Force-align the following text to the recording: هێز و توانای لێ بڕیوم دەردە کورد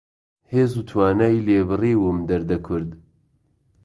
هێز 0.53 0.71
و 0.79 0.81
توانای 0.89 1.43
لێ 1.45 1.59
بڕیوم 1.69 2.17
دەردە 2.29 2.57
کورد 2.65 2.89